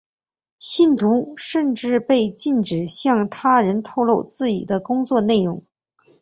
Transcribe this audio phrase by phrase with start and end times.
[0.57, 5.63] 信徒甚至被禁止向他人透露自己的工作内容。